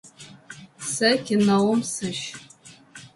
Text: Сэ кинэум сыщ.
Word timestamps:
Сэ 0.91 1.09
кинэум 1.25 1.79
сыщ. 1.93 2.19